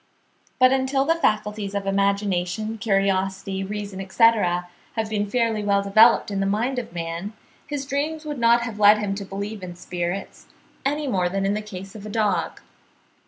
[0.57, 6.39] But until the faculties of imagination, curiosity, reason, etc., had been fairly well developed in
[6.39, 7.33] the mind of man,
[7.67, 10.47] his dreams would not have led him to believe in spirits,
[10.83, 12.61] any more than in the case of a dog.